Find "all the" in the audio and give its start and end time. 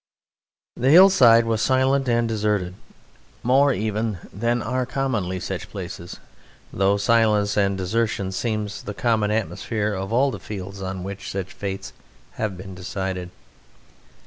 10.11-10.39